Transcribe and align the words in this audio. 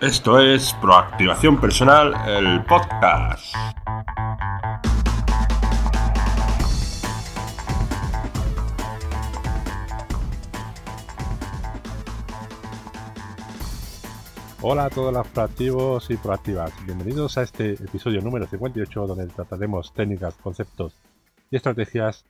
Esto 0.00 0.40
es 0.40 0.72
Proactivación 0.80 1.60
Personal, 1.60 2.14
el 2.26 2.64
podcast. 2.64 3.54
Hola 14.62 14.86
a 14.86 14.88
todos 14.88 15.12
los 15.12 15.28
proactivos 15.28 16.10
y 16.10 16.16
proactivas. 16.16 16.72
Bienvenidos 16.86 17.36
a 17.36 17.42
este 17.42 17.72
episodio 17.72 18.22
número 18.22 18.46
58 18.46 19.06
donde 19.06 19.26
trataremos 19.26 19.92
técnicas, 19.92 20.34
conceptos 20.36 20.96
y 21.50 21.56
estrategias 21.56 22.24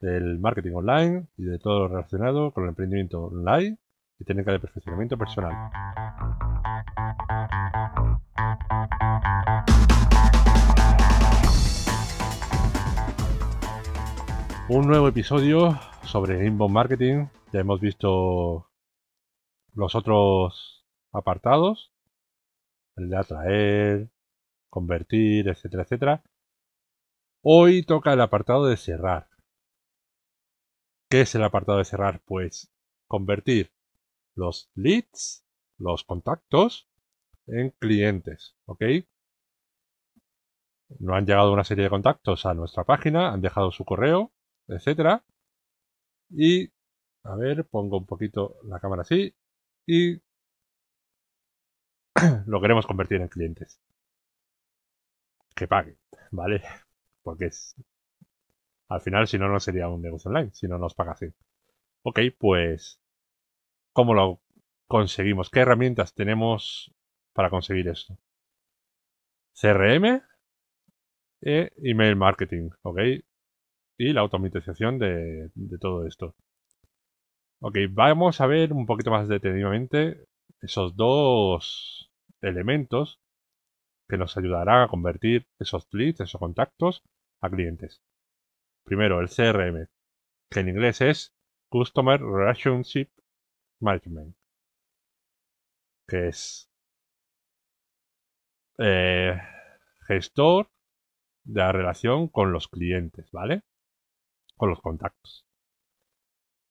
del 0.00 0.40
marketing 0.40 0.74
online 0.74 1.28
y 1.36 1.44
de 1.44 1.60
todo 1.60 1.86
lo 1.86 1.88
relacionado 1.88 2.50
con 2.50 2.64
el 2.64 2.70
emprendimiento 2.70 3.26
online 3.26 3.78
y 4.18 4.24
técnica 4.24 4.50
de 4.50 4.58
perfeccionamiento 4.58 5.16
personal. 5.16 5.70
Un 14.68 14.86
nuevo 14.86 15.08
episodio 15.08 15.78
sobre 16.02 16.46
inbound 16.46 16.72
marketing. 16.72 17.26
Ya 17.52 17.60
hemos 17.60 17.80
visto 17.80 18.70
los 19.74 19.94
otros 19.94 20.86
apartados, 21.12 21.92
el 22.96 23.10
de 23.10 23.16
atraer, 23.18 24.10
convertir, 24.70 25.48
etcétera, 25.48 25.82
etcétera. 25.82 26.22
Hoy 27.42 27.82
toca 27.82 28.14
el 28.14 28.20
apartado 28.20 28.66
de 28.66 28.76
cerrar. 28.76 29.28
¿Qué 31.10 31.20
es 31.20 31.34
el 31.34 31.44
apartado 31.44 31.76
de 31.76 31.84
cerrar? 31.84 32.22
Pues 32.24 32.72
convertir 33.06 33.72
los 34.34 34.70
leads, 34.74 35.41
los 35.82 36.04
contactos, 36.04 36.88
en 37.46 37.70
clientes, 37.78 38.56
¿ok? 38.66 38.84
No 41.00 41.14
han 41.14 41.26
llegado 41.26 41.52
una 41.52 41.64
serie 41.64 41.84
de 41.84 41.90
contactos 41.90 42.46
a 42.46 42.54
nuestra 42.54 42.84
página, 42.84 43.32
han 43.32 43.42
dejado 43.42 43.72
su 43.72 43.84
correo, 43.84 44.32
etcétera. 44.68 45.22
Y, 46.30 46.68
a 47.24 47.36
ver, 47.36 47.66
pongo 47.66 47.98
un 47.98 48.06
poquito 48.06 48.56
la 48.64 48.80
cámara 48.80 49.02
así 49.02 49.34
y 49.86 50.20
lo 52.46 52.60
queremos 52.62 52.86
convertir 52.86 53.20
en 53.20 53.28
clientes. 53.28 53.78
Que 55.56 55.66
paguen, 55.66 55.96
¿vale? 56.30 56.62
Porque 57.22 57.46
es, 57.46 57.74
al 58.88 59.00
final, 59.00 59.26
si 59.26 59.38
no, 59.38 59.48
no 59.48 59.58
sería 59.58 59.88
un 59.88 60.00
negocio 60.02 60.28
online, 60.28 60.50
si 60.52 60.68
no 60.68 60.78
nos 60.78 60.94
pagasen. 60.94 61.34
Ok, 62.02 62.20
pues, 62.38 63.00
¿cómo 63.94 64.14
lo 64.14 64.41
conseguimos? 64.92 65.48
¿Qué 65.48 65.60
herramientas 65.60 66.12
tenemos 66.12 66.92
para 67.32 67.48
conseguir 67.48 67.88
esto? 67.88 68.18
CRM 69.54 70.20
e 71.40 71.72
email 71.78 72.14
marketing, 72.14 72.68
¿ok? 72.82 72.98
Y 73.98 74.12
la 74.12 74.20
automatización 74.20 74.98
de, 74.98 75.50
de 75.54 75.78
todo 75.78 76.06
esto. 76.06 76.34
Ok, 77.62 77.78
vamos 77.88 78.42
a 78.42 78.46
ver 78.46 78.74
un 78.74 78.84
poquito 78.84 79.10
más 79.10 79.28
detenidamente 79.28 80.26
esos 80.60 80.94
dos 80.94 82.10
elementos 82.42 83.18
que 84.10 84.18
nos 84.18 84.36
ayudarán 84.36 84.82
a 84.82 84.88
convertir 84.88 85.46
esos 85.58 85.88
leads, 85.92 86.20
esos 86.20 86.38
contactos, 86.38 87.02
a 87.40 87.48
clientes. 87.48 88.02
Primero, 88.84 89.20
el 89.20 89.30
CRM, 89.30 89.88
que 90.50 90.60
en 90.60 90.68
inglés 90.68 91.00
es 91.00 91.34
Customer 91.70 92.20
Relationship 92.20 93.08
Management, 93.80 94.36
que 96.06 96.28
es 96.28 96.70
eh, 98.78 99.40
gestor 100.06 100.70
de 101.44 101.60
la 101.60 101.72
relación 101.72 102.28
con 102.28 102.52
los 102.52 102.68
clientes, 102.68 103.30
¿vale? 103.32 103.62
Con 104.56 104.70
los 104.70 104.80
contactos. 104.80 105.46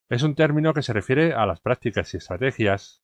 Es 0.09 0.23
un 0.23 0.35
término 0.35 0.73
que 0.73 0.81
se 0.81 0.93
refiere 0.93 1.33
a 1.33 1.45
las 1.45 1.61
prácticas 1.61 2.13
y 2.13 2.17
estrategias 2.17 3.01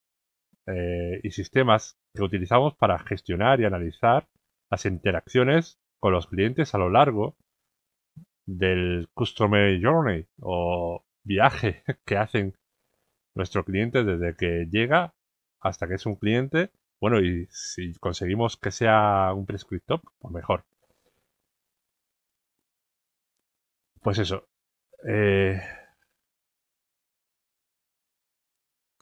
eh, 0.65 1.21
y 1.23 1.31
sistemas 1.31 1.97
que 2.13 2.23
utilizamos 2.23 2.75
para 2.75 2.99
gestionar 2.99 3.61
y 3.61 3.65
analizar 3.65 4.27
las 4.69 4.85
interacciones 4.85 5.79
con 5.99 6.11
los 6.11 6.27
clientes 6.27 6.75
a 6.75 6.77
lo 6.77 6.89
largo 6.89 7.37
del 8.45 9.09
Customer 9.13 9.79
Journey 9.81 10.27
o 10.39 11.05
viaje 11.23 11.83
que 12.05 12.17
hacen 12.17 12.57
nuestro 13.35 13.63
cliente 13.63 14.03
desde 14.03 14.35
que 14.35 14.67
llega 14.69 15.13
hasta 15.59 15.87
que 15.87 15.95
es 15.95 16.05
un 16.05 16.15
cliente. 16.15 16.71
Bueno, 16.99 17.21
y 17.21 17.47
si 17.51 17.93
conseguimos 17.95 18.57
que 18.57 18.71
sea 18.71 19.33
un 19.33 19.45
prescriptor, 19.45 20.01
pues 20.19 20.33
mejor. 20.33 20.65
Pues 24.01 24.17
eso. 24.19 24.47
Eh, 25.07 25.61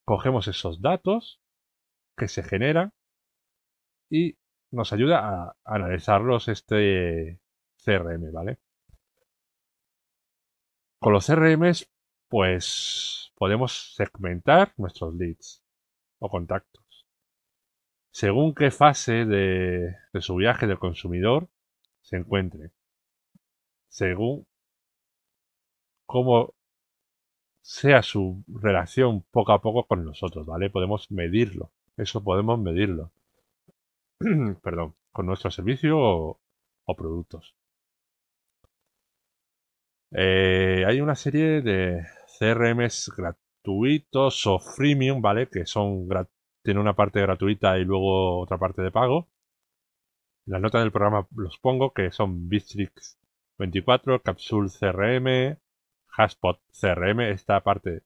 cogemos 0.05 0.47
esos 0.47 0.81
datos 0.81 1.41
que 2.17 2.27
se 2.27 2.43
generan 2.43 2.93
y 4.09 4.37
nos 4.71 4.93
ayuda 4.93 5.19
a 5.19 5.55
analizarlos 5.65 6.47
este 6.47 7.39
CRM, 7.83 8.31
¿vale? 8.31 8.59
Con 10.99 11.13
los 11.13 11.25
CRMs, 11.27 11.87
pues 12.29 13.31
podemos 13.35 13.95
segmentar 13.95 14.73
nuestros 14.77 15.13
leads 15.15 15.64
contactos. 16.29 17.05
Según 18.11 18.55
qué 18.55 18.71
fase 18.71 19.25
de, 19.25 19.95
su 20.21 20.35
viaje 20.35 20.67
del 20.67 20.79
consumidor 20.79 21.49
se 22.01 22.17
encuentre. 22.17 22.71
Según 23.89 24.47
cómo 26.05 26.53
sea 27.61 28.03
su 28.03 28.43
relación 28.47 29.23
poco 29.31 29.51
a 29.51 29.61
poco 29.61 29.85
con 29.87 30.05
nosotros, 30.05 30.45
¿vale? 30.45 30.69
Podemos 30.69 31.11
medirlo. 31.11 31.71
Eso 31.97 32.23
podemos 32.23 32.59
medirlo. 32.59 33.11
Perdón, 34.63 34.95
con 35.11 35.25
nuestro 35.25 35.51
servicio 35.51 35.97
o 35.97 36.95
productos. 36.95 37.55
Eh, 40.17 40.85
hay 40.87 41.01
una 41.01 41.15
serie 41.15 41.61
de 41.61 42.05
CRMs 42.39 43.11
gratuitos 43.65 44.45
o 44.47 44.59
freemium, 44.59 45.21
¿vale? 45.21 45.47
Que 45.47 45.65
son 45.65 46.07
tiene 46.63 46.79
una 46.79 46.95
parte 46.95 47.21
gratuita 47.21 47.77
y 47.77 47.85
luego 47.85 48.39
otra 48.39 48.57
parte 48.57 48.81
de 48.81 48.91
pago. 48.91 49.27
En 50.45 50.53
la 50.53 50.59
nota 50.59 50.79
del 50.79 50.91
programa 50.91 51.27
los 51.35 51.57
pongo, 51.59 51.91
que 51.93 52.11
son 52.11 52.47
Bistrix 52.49 53.17
24, 53.57 54.21
Capsule 54.21 54.69
CRM, 54.69 55.57
Haspot 56.17 56.59
CRM. 56.79 57.21
Esta 57.21 57.61
parte 57.61 58.03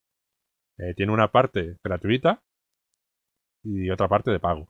eh, 0.77 0.93
tiene 0.95 1.11
una 1.11 1.29
parte 1.31 1.77
gratuita 1.83 2.41
y 3.63 3.89
otra 3.89 4.07
parte 4.07 4.31
de 4.31 4.39
pago. 4.39 4.69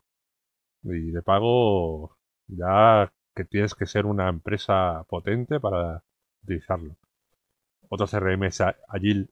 Y 0.83 1.11
de 1.11 1.21
pago 1.21 2.17
ya 2.47 3.11
que 3.35 3.45
tienes 3.45 3.75
que 3.75 3.85
ser 3.85 4.05
una 4.05 4.29
empresa 4.29 5.05
potente 5.07 5.59
para 5.59 6.03
utilizarlo. 6.43 6.97
Otro 7.89 8.07
CRM 8.07 8.43
es 8.45 8.61
Agile 8.61 9.29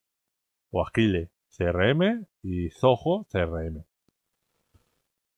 o 0.72 0.86
Agile 0.86 1.32
CRM 1.56 2.26
y 2.44 2.70
Zoho 2.70 3.26
CRM. 3.32 3.84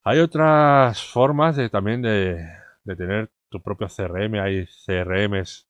Hay 0.02 0.18
otras 0.18 1.02
formas 1.02 1.56
de, 1.56 1.68
también 1.68 2.02
de, 2.02 2.44
tener 2.84 3.30
tu 3.48 3.60
propio 3.60 3.88
CRM. 3.88 4.34
Hay 4.40 4.66
CRMs 4.66 5.68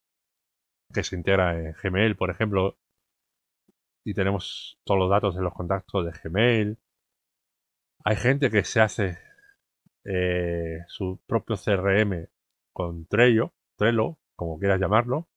que 0.93 1.03
se 1.03 1.17
integran 1.17 1.67
en 1.67 1.75
Gmail, 1.83 2.17
por 2.17 2.31
ejemplo, 2.31 2.77
y 4.05 4.15
tenemos 4.15 4.79
todos 4.85 5.01
los 5.01 5.11
datos 5.11 5.37
de 5.37 5.43
los 5.43 5.53
contactos 5.53 6.05
de 6.05 6.13
Gmail. 6.23 6.79
Hay 8.05 8.17
gente 8.17 8.51
que 8.51 8.65
se 8.65 8.81
hace 8.81 9.19
eh, 10.05 10.79
su 10.89 11.21
propio 11.27 11.57
CRM 11.57 12.29
con 12.73 13.07
Trello, 13.07 13.53
Trello, 13.77 14.19
como 14.37 14.59
quieras 14.59 14.81
llamarlo, 14.81 15.29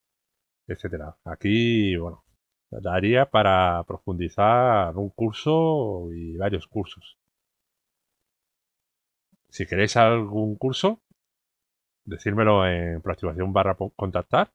etcétera. 0.68 1.18
Aquí, 1.26 1.96
bueno, 1.98 2.23
daría 2.82 3.30
para 3.30 3.84
profundizar 3.88 4.96
un 4.98 5.10
curso 5.10 6.10
y 6.14 6.38
varios 6.38 6.68
cursos. 6.68 7.18
Si 9.50 9.66
queréis 9.68 9.96
algún 9.98 10.56
curso, 10.58 11.02
decírmelo 12.06 12.68
en 12.68 13.02
proactivación 13.02 13.54
barra 13.54 13.78
contactar. 13.96 14.52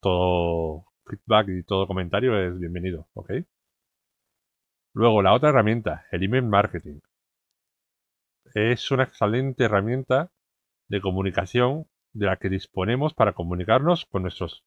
Todo 0.00 0.86
feedback 1.06 1.48
y 1.48 1.62
todo 1.64 1.86
comentario 1.86 2.38
es 2.40 2.58
bienvenido, 2.58 3.08
¿ok? 3.14 3.32
Luego, 4.94 5.22
la 5.22 5.34
otra 5.34 5.50
herramienta, 5.50 6.06
el 6.12 6.22
email 6.24 6.44
marketing. 6.44 7.00
Es 8.54 8.90
una 8.90 9.04
excelente 9.04 9.64
herramienta 9.64 10.30
de 10.88 11.00
comunicación 11.00 11.86
de 12.12 12.26
la 12.26 12.36
que 12.36 12.48
disponemos 12.48 13.14
para 13.14 13.32
comunicarnos 13.32 14.06
con 14.06 14.22
nuestros 14.22 14.64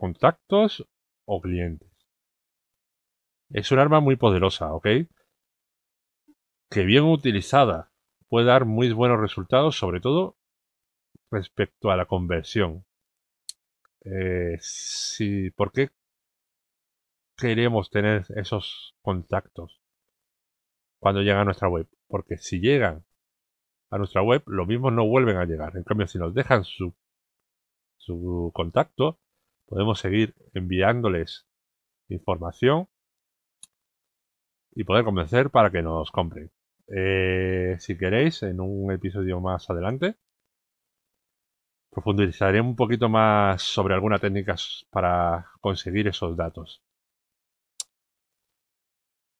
contactos 0.00 0.88
o 1.26 1.40
clientes. 1.40 1.90
Es 3.50 3.70
un 3.70 3.78
arma 3.78 4.00
muy 4.00 4.16
poderosa, 4.16 4.72
¿ok? 4.72 4.86
Que 6.70 6.84
bien 6.84 7.04
utilizada 7.04 7.92
puede 8.28 8.46
dar 8.46 8.64
muy 8.64 8.90
buenos 8.92 9.20
resultados, 9.20 9.76
sobre 9.76 10.00
todo 10.00 10.38
respecto 11.30 11.90
a 11.90 11.96
la 11.96 12.06
conversión. 12.06 12.86
Eh, 14.04 14.56
si, 14.60 15.50
¿Por 15.50 15.70
qué 15.70 15.90
queremos 17.36 17.90
tener 17.90 18.24
esos 18.36 18.96
contactos 19.02 19.82
cuando 20.98 21.20
llegan 21.20 21.40
a 21.40 21.44
nuestra 21.44 21.68
web? 21.68 21.88
Porque 22.08 22.38
si 22.38 22.60
llegan 22.60 23.04
a 23.90 23.98
nuestra 23.98 24.22
web, 24.22 24.42
lo 24.46 24.64
mismo 24.64 24.90
no 24.90 25.06
vuelven 25.06 25.36
a 25.36 25.44
llegar. 25.44 25.76
En 25.76 25.84
cambio, 25.84 26.06
si 26.06 26.18
nos 26.18 26.32
dejan 26.32 26.64
su, 26.64 26.94
su 27.98 28.50
contacto, 28.54 29.18
podemos 29.70 30.00
seguir 30.00 30.34
enviándoles 30.52 31.46
información 32.08 32.88
y 34.72 34.82
poder 34.82 35.04
convencer 35.04 35.50
para 35.50 35.70
que 35.70 35.80
nos 35.80 36.10
compren. 36.10 36.50
Eh, 36.88 37.76
si 37.78 37.96
queréis, 37.96 38.42
en 38.42 38.60
un 38.60 38.90
episodio 38.92 39.40
más 39.40 39.70
adelante, 39.70 40.16
profundizaré 41.88 42.60
un 42.60 42.74
poquito 42.74 43.08
más 43.08 43.62
sobre 43.62 43.94
algunas 43.94 44.20
técnicas 44.20 44.86
para 44.90 45.52
conseguir 45.60 46.08
esos 46.08 46.36
datos. 46.36 46.82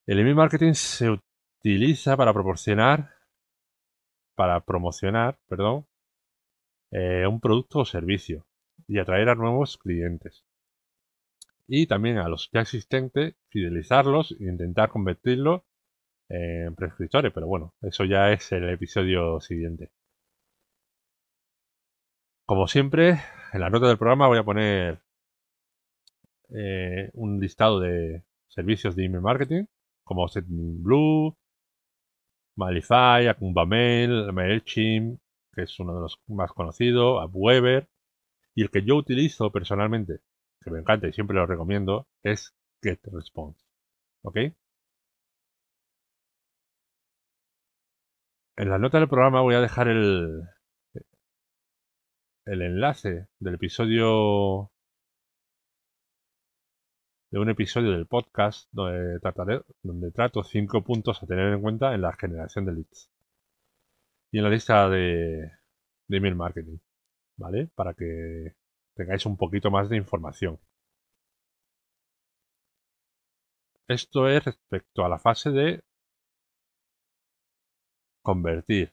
El 0.06 0.20
email 0.20 0.36
marketing 0.36 0.74
se 0.74 1.10
utiliza 1.10 2.16
para 2.16 2.32
proporcionar, 2.32 3.10
para 4.36 4.60
promocionar, 4.60 5.40
perdón, 5.48 5.86
eh, 6.92 7.26
un 7.26 7.40
producto 7.40 7.80
o 7.80 7.84
servicio 7.84 8.46
y 8.90 8.98
atraer 8.98 9.28
a 9.28 9.36
nuevos 9.36 9.78
clientes. 9.78 10.44
Y 11.68 11.86
también 11.86 12.18
a 12.18 12.28
los 12.28 12.50
ya 12.52 12.62
existentes, 12.62 13.36
fidelizarlos 13.48 14.32
e 14.32 14.44
intentar 14.44 14.90
convertirlos 14.90 15.62
en 16.28 16.74
prescriptores. 16.74 17.32
Pero 17.32 17.46
bueno, 17.46 17.72
eso 17.82 18.04
ya 18.04 18.32
es 18.32 18.50
el 18.50 18.68
episodio 18.68 19.40
siguiente. 19.40 19.90
Como 22.46 22.66
siempre, 22.66 23.20
en 23.52 23.60
la 23.60 23.70
nota 23.70 23.86
del 23.86 23.96
programa 23.96 24.26
voy 24.26 24.38
a 24.38 24.44
poner 24.44 25.00
eh, 26.48 27.10
un 27.14 27.38
listado 27.38 27.78
de 27.78 28.24
servicios 28.48 28.96
de 28.96 29.04
email 29.04 29.22
marketing 29.22 29.66
como 30.02 30.26
SendBlue, 30.26 31.36
Malify, 32.56 33.28
Akumba 33.28 33.64
Mail, 33.66 34.32
MailChimp, 34.32 35.20
que 35.54 35.62
es 35.62 35.78
uno 35.78 35.94
de 35.94 36.00
los 36.00 36.20
más 36.26 36.50
conocidos, 36.52 37.22
AppWeber, 37.22 37.88
y 38.54 38.62
el 38.62 38.70
que 38.70 38.82
yo 38.84 38.96
utilizo 38.96 39.50
personalmente, 39.52 40.20
que 40.62 40.70
me 40.70 40.80
encanta 40.80 41.08
y 41.08 41.12
siempre 41.12 41.36
lo 41.36 41.46
recomiendo, 41.46 42.08
es 42.22 42.54
GetResponse. 42.82 43.64
¿Ok? 44.22 44.36
En 48.56 48.68
la 48.70 48.78
nota 48.78 48.98
del 48.98 49.08
programa 49.08 49.40
voy 49.40 49.54
a 49.54 49.60
dejar 49.60 49.88
el, 49.88 50.42
el 52.46 52.62
enlace 52.62 53.28
del 53.38 53.54
episodio 53.54 54.70
de 57.30 57.38
un 57.38 57.48
episodio 57.48 57.92
del 57.92 58.06
podcast 58.06 58.68
donde, 58.72 59.18
trataré, 59.20 59.62
donde 59.82 60.10
trato 60.10 60.42
cinco 60.42 60.82
puntos 60.82 61.22
a 61.22 61.26
tener 61.26 61.52
en 61.52 61.62
cuenta 61.62 61.94
en 61.94 62.02
la 62.02 62.12
generación 62.12 62.66
de 62.66 62.72
leads 62.72 63.10
y 64.32 64.38
en 64.38 64.44
la 64.44 64.50
lista 64.50 64.88
de 64.88 65.50
email 66.08 66.34
marketing, 66.34 66.78
¿vale? 67.40 67.68
Para 67.74 67.94
que 67.94 68.54
tengáis 68.94 69.24
un 69.26 69.36
poquito 69.36 69.70
más 69.70 69.88
de 69.88 69.96
información. 69.96 70.60
Esto 73.88 74.28
es 74.28 74.44
respecto 74.44 75.04
a 75.04 75.08
la 75.08 75.18
fase 75.18 75.50
de 75.50 75.82
convertir, 78.22 78.92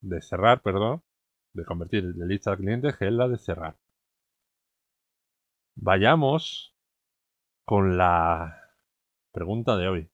de 0.00 0.20
cerrar, 0.20 0.60
perdón, 0.60 1.02
de 1.54 1.64
convertir 1.64 2.14
de 2.14 2.26
lista 2.26 2.50
de 2.50 2.58
clientes 2.58 2.96
que 2.96 3.06
es 3.06 3.12
la 3.12 3.28
de 3.28 3.38
cerrar. 3.38 3.78
Vayamos 5.76 6.74
con 7.64 7.96
la 7.96 8.74
pregunta 9.32 9.76
de 9.76 9.88
hoy, 9.88 10.10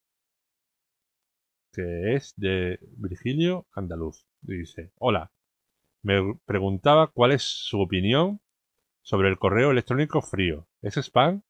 que 1.72 2.14
es 2.14 2.34
de 2.36 2.78
Virgilio 2.98 3.66
Andaluz. 3.72 4.26
Dice, 4.42 4.92
hola, 4.98 5.32
me 6.04 6.38
preguntaba 6.44 7.08
cuál 7.08 7.32
es 7.32 7.42
su 7.42 7.80
opinión 7.80 8.40
sobre 9.02 9.28
el 9.28 9.38
correo 9.38 9.70
electrónico 9.70 10.20
frío. 10.20 10.68
¿Es 10.82 10.96
spam? 10.96 11.42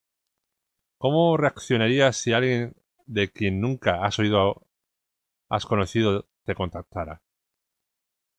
¿Cómo 0.96 1.36
reaccionarías 1.36 2.16
si 2.16 2.32
alguien 2.32 2.76
de 3.06 3.30
quien 3.30 3.60
nunca 3.60 4.04
has 4.04 4.18
oído, 4.18 4.66
has 5.48 5.66
conocido, 5.66 6.28
te 6.44 6.54
contactara? 6.54 7.22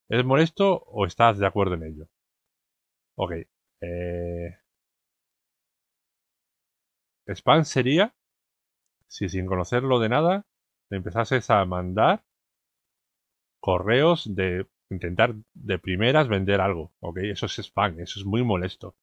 ¿Es 0.08 0.24
molesto 0.24 0.84
o 0.88 1.06
estás 1.06 1.38
de 1.38 1.48
acuerdo 1.48 1.76
en 1.76 1.84
ello? 1.84 2.08
Ok. 3.16 3.34
Eh... 3.82 4.58
Spam 7.28 7.66
sería 7.66 8.16
si 9.08 9.28
sin 9.28 9.48
conocerlo 9.48 10.00
de 10.00 10.10
nada 10.10 10.46
le 10.90 10.98
empezases 10.98 11.50
a 11.50 11.66
mandar 11.66 12.24
correos 13.60 14.34
de 14.34 14.68
intentar 14.96 15.36
de 15.54 15.80
primeras 15.80 16.28
vender 16.28 16.62
algo. 16.62 16.92
Ok, 17.00 17.18
eso 17.36 17.46
es 17.46 17.60
spam, 17.60 18.00
eso 18.00 18.20
es 18.20 18.26
muy 18.26 18.44
molesto. 18.44 18.96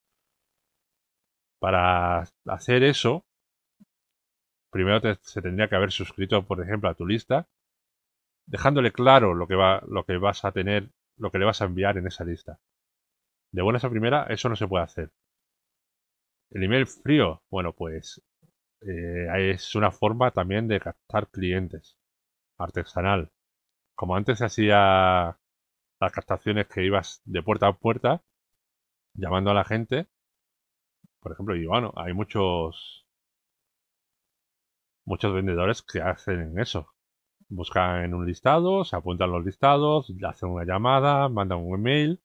Para 1.61 2.25
hacer 2.47 2.83
eso, 2.83 3.25
primero 4.71 5.01
se 5.23 5.41
tendría 5.43 5.69
que 5.69 5.77
haber 5.77 5.93
suscrito, 5.93 6.45
por 6.45 6.61
ejemplo, 6.63 6.89
a 6.89 6.95
tu 6.95 7.07
lista 7.07 7.47
dejándole 8.47 8.93
claro 8.93 9.35
lo 9.35 9.47
que, 9.47 9.55
va, 9.55 9.83
lo 9.89 10.05
que 10.05 10.17
vas 10.19 10.45
a 10.45 10.53
tener, 10.53 10.91
lo 11.17 11.31
que 11.31 11.39
le 11.39 11.45
vas 11.45 11.63
a 11.63 11.67
enviar 11.67 11.97
en 11.99 12.07
esa 12.07 12.25
lista. 12.25 12.59
De 13.53 13.63
buenas 13.63 13.85
a 13.85 13.91
primera, 13.91 14.27
eso 14.29 14.49
no 14.49 14.57
se 14.57 14.69
puede 14.69 14.85
hacer. 14.85 15.11
El 16.51 16.65
email 16.65 16.87
frío, 16.87 17.43
bueno, 17.51 17.73
pues 17.73 18.23
eh, 18.83 19.51
es 19.53 19.75
una 19.75 19.91
forma 19.91 20.31
también 20.33 20.69
de 20.69 20.81
captar 20.81 21.29
clientes. 21.29 21.97
Artesanal. 22.59 23.31
Como 23.95 24.17
antes 24.17 24.39
se 24.39 24.45
hacía 24.47 25.39
las 26.03 26.13
captaciones 26.13 26.67
que 26.67 26.85
ibas 26.85 27.23
de 27.25 27.43
puerta 27.43 27.69
a 27.69 27.75
puerta, 27.75 28.23
llamando 29.15 29.51
a 29.51 29.55
la 29.55 29.65
gente. 29.65 30.09
Por 31.21 31.33
ejemplo, 31.33 31.57
y 31.57 31.67
bueno, 31.67 31.93
hay 31.97 32.13
muchos 32.13 33.07
muchos 35.05 35.33
vendedores 35.35 35.83
que 35.83 36.01
hacen 36.01 36.59
eso, 36.59 36.89
buscan 37.49 38.05
en 38.05 38.15
un 38.15 38.27
listado, 38.27 38.85
se 38.85 38.97
apuntan 38.97 39.31
los 39.31 39.45
listados, 39.45 40.13
hacen 40.27 40.51
una 40.51 40.65
llamada, 40.65 41.29
mandan 41.29 41.59
un 41.59 41.79
email. 41.79 42.21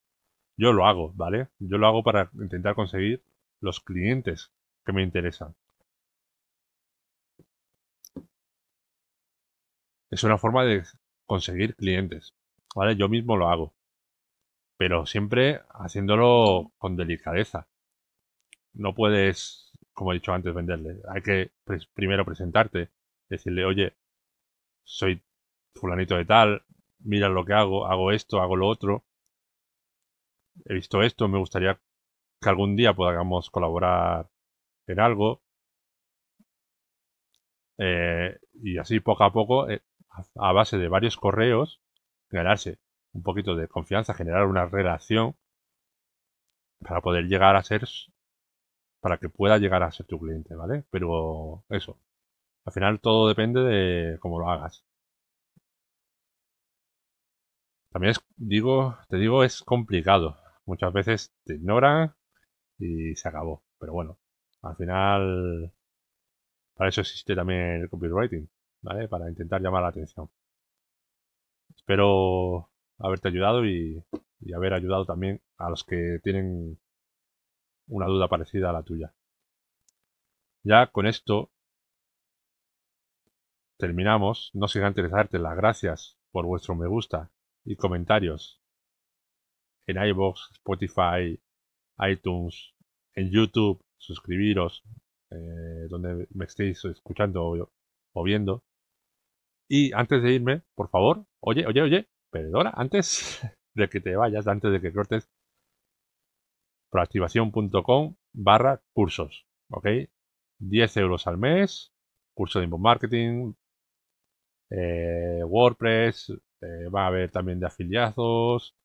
Yo 0.58 0.74
lo 0.74 0.88
hago, 0.88 1.14
¿vale? 1.14 1.50
Yo 1.60 1.78
lo 1.78 1.88
hago 1.88 2.04
para 2.04 2.32
intentar 2.34 2.76
conseguir 2.76 3.24
los 3.62 3.80
clientes 3.82 4.52
que 4.86 4.94
me 4.94 5.04
interesan. 5.04 5.56
Es 10.10 10.24
una 10.24 10.38
forma 10.38 10.66
de 10.66 10.84
conseguir 11.26 11.76
clientes, 11.76 12.34
¿vale? 12.78 12.96
Yo 12.96 13.10
mismo 13.10 13.36
lo 13.38 13.50
hago. 13.50 13.74
Pero 14.78 15.06
siempre 15.08 15.62
haciéndolo 15.70 16.72
con 16.78 16.96
delicadeza. 16.96 17.68
No 18.74 18.94
puedes, 18.94 19.72
como 19.94 20.12
he 20.12 20.16
dicho 20.16 20.32
antes, 20.32 20.54
venderle. 20.54 21.02
Hay 21.10 21.22
que 21.24 21.52
primero 21.96 22.24
presentarte, 22.24 22.92
decirle, 23.30 23.66
oye, 23.66 23.96
soy 24.84 25.24
fulanito 25.76 26.16
de 26.18 26.26
tal, 26.26 26.64
mira 27.00 27.30
lo 27.30 27.46
que 27.46 27.54
hago, 27.54 27.88
hago 27.88 28.12
esto, 28.12 28.42
hago 28.42 28.56
lo 28.56 28.68
otro. 28.68 29.06
He 30.66 30.74
visto 30.76 31.02
esto, 31.02 31.28
me 31.28 31.40
gustaría 31.40 31.80
que 32.42 32.50
algún 32.50 32.76
día 32.76 32.94
podamos 32.94 33.50
colaborar 33.50 34.30
en 34.88 35.00
algo. 35.00 35.42
Eh, 37.80 38.38
y 38.54 38.78
así 38.78 39.00
poco 39.00 39.24
a 39.24 39.34
poco, 39.34 39.70
eh, 39.70 39.82
a 40.36 40.52
base 40.52 40.78
de 40.78 40.88
varios 40.90 41.18
correos, 41.18 41.82
ganarse 42.30 42.80
un 43.14 43.24
poquito 43.24 43.56
de 43.56 43.68
confianza, 43.68 44.14
generar 44.14 44.46
una 44.48 44.66
relación 44.66 45.36
para 46.80 47.02
poder 47.02 47.26
llegar 47.28 47.56
a 47.56 47.62
ser, 47.64 47.84
para 49.02 49.18
que 49.18 49.30
pueda 49.30 49.58
llegar 49.58 49.82
a 49.84 49.92
ser 49.92 50.06
tu 50.06 50.20
cliente, 50.20 50.56
¿vale? 50.56 50.84
Pero 50.92 51.64
eso, 51.70 52.00
al 52.66 52.74
final 52.74 53.00
todo 53.02 53.28
depende 53.30 53.62
de 53.62 54.20
cómo 54.20 54.40
lo 54.40 54.50
hagas. 54.52 54.86
También 57.92 58.12
es, 58.12 58.22
digo, 58.38 58.98
te 59.10 59.18
digo, 59.18 59.44
es 59.44 59.62
complicado. 59.62 60.38
Muchas 60.66 60.94
veces 60.94 61.34
te 61.46 61.56
ignoran 61.56 62.14
y 62.80 63.16
se 63.16 63.30
acabó. 63.30 63.64
Pero 63.80 63.94
bueno, 63.94 64.20
al 64.64 64.76
final, 64.78 65.74
para 66.76 66.90
eso 66.90 67.02
existe 67.02 67.36
también 67.36 67.82
el 67.82 67.90
copywriting, 67.90 68.50
¿vale? 68.82 69.10
Para 69.10 69.28
intentar 69.30 69.62
llamar 69.62 69.82
la 69.82 69.90
atención. 69.90 70.30
Espero 71.88 72.70
haberte 72.98 73.30
ayudado 73.30 73.66
y, 73.66 74.04
haber 74.54 74.74
ayudado 74.74 75.06
también 75.06 75.42
a 75.58 75.70
los 75.70 75.86
que 75.86 76.20
tienen 76.22 76.78
una 77.88 78.08
duda 78.08 78.28
parecida 78.28 78.70
a 78.70 78.74
la 78.74 78.84
tuya. 78.84 79.16
Ya 80.64 80.88
con 80.88 81.08
esto 81.08 81.50
terminamos. 83.78 84.52
No 84.54 84.68
sin 84.68 84.84
antes 84.84 85.10
darte 85.10 85.40
las 85.40 85.56
gracias 85.56 86.18
por 86.32 86.46
vuestro 86.46 86.76
me 86.76 86.88
gusta 86.88 87.32
y 87.64 87.78
comentarios 87.78 88.62
en 89.86 89.96
iVoox, 90.10 90.42
Spotify, 90.56 91.42
iTunes, 92.00 92.74
en 93.14 93.32
YouTube, 93.32 93.82
suscribiros, 93.96 94.84
eh, 95.32 95.88
donde 95.90 96.28
me 96.32 96.44
estéis 96.44 96.84
escuchando 96.84 97.72
o, 98.12 98.24
viendo. 98.24 98.66
Y 99.70 99.94
antes 99.94 100.22
de 100.24 100.34
irme, 100.34 100.62
por 100.76 100.90
favor, 100.90 101.26
oye, 101.42 101.66
oye, 101.68 101.82
oye, 101.82 102.10
perdona, 102.32 102.72
antes 102.76 103.42
de 103.76 103.90
que 103.90 104.02
te 104.02 104.16
vayas, 104.16 104.48
antes 104.48 104.72
de 104.72 104.82
que 104.82 104.94
cortes, 104.94 105.30
proactivación.com 106.92 108.16
barra 108.34 108.82
cursos, 108.94 109.46
¿ok? 109.70 109.88
10 110.60 110.98
euros 110.98 111.28
al 111.28 111.38
mes, 111.38 111.92
curso 112.34 112.60
de 112.60 112.66
inbound 112.66 112.84
marketing, 112.84 113.54
eh, 114.70 115.42
WordPress, 115.46 116.30
eh, 116.62 116.90
va 116.90 117.04
a 117.06 117.08
haber 117.08 117.32
también 117.32 117.60
de 117.60 117.68
afiliados, 117.68 118.76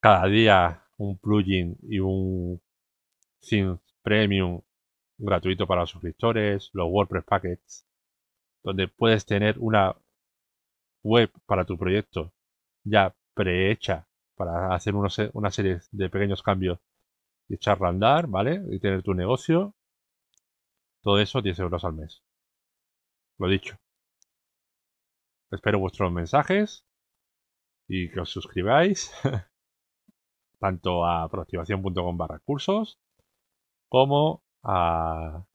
cada 0.00 0.26
día 0.26 0.84
un 0.98 1.18
plugin 1.18 1.76
y 1.82 1.98
un 1.98 2.60
sin 3.40 3.80
premium 4.02 4.62
gratuito 5.18 5.66
para 5.66 5.82
los 5.82 5.90
suscriptores, 5.90 6.70
los 6.72 6.88
WordPress 6.90 7.24
packets, 7.24 7.85
donde 8.66 8.88
puedes 8.88 9.24
tener 9.24 9.56
una 9.60 9.94
web 11.04 11.30
para 11.46 11.64
tu 11.64 11.78
proyecto 11.78 12.32
ya 12.82 13.14
prehecha 13.32 14.08
para 14.34 14.74
hacer 14.74 14.94
una 14.96 15.50
serie 15.50 15.80
de 15.92 16.10
pequeños 16.10 16.42
cambios 16.42 16.80
y 17.48 17.54
echarla 17.54 17.86
a 17.86 17.90
andar, 17.90 18.26
¿vale? 18.26 18.60
Y 18.70 18.80
tener 18.80 19.04
tu 19.04 19.14
negocio. 19.14 19.72
Todo 21.00 21.20
eso 21.20 21.42
10 21.42 21.60
euros 21.60 21.84
al 21.84 21.92
mes. 21.92 22.24
Lo 23.38 23.48
dicho. 23.48 23.78
Espero 25.52 25.78
vuestros 25.78 26.10
mensajes 26.10 26.84
y 27.86 28.10
que 28.10 28.18
os 28.18 28.30
suscribáis 28.30 29.12
tanto 30.58 31.06
a 31.06 31.28
proactivación.com 31.28 32.16
barra 32.16 32.40
cursos 32.40 32.98
como 33.88 34.42
a, 34.64 35.46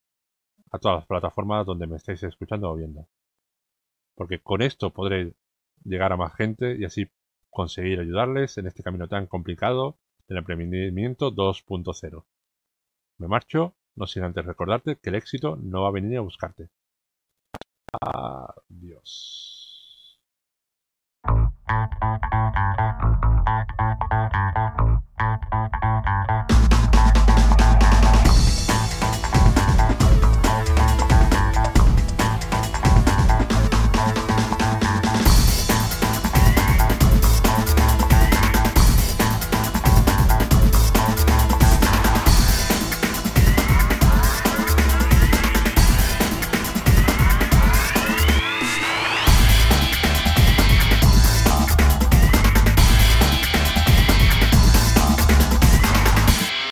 a 0.71 0.79
todas 0.79 0.99
las 0.99 1.05
plataformas 1.05 1.65
donde 1.65 1.87
me 1.87 1.97
estáis 1.97 2.23
escuchando 2.23 2.71
o 2.71 2.75
viendo. 2.75 3.07
Porque 4.15 4.39
con 4.39 4.61
esto 4.61 4.91
podré 4.91 5.33
llegar 5.83 6.13
a 6.13 6.17
más 6.17 6.33
gente 6.35 6.75
y 6.77 6.85
así 6.85 7.09
conseguir 7.49 7.99
ayudarles 7.99 8.57
en 8.57 8.67
este 8.67 8.83
camino 8.83 9.07
tan 9.07 9.27
complicado 9.27 9.97
del 10.27 10.37
emprendimiento 10.37 11.31
2.0. 11.31 12.23
Me 13.17 13.27
marcho, 13.27 13.75
no 13.95 14.07
sin 14.07 14.23
antes 14.23 14.45
recordarte 14.45 14.95
que 14.95 15.09
el 15.09 15.15
éxito 15.15 15.57
no 15.57 15.83
va 15.83 15.89
a 15.89 15.91
venir 15.91 16.17
a 16.17 16.21
buscarte. 16.21 16.69
Adiós. 18.01 19.51